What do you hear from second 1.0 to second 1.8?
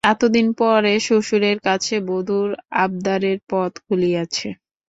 শ্বশুরের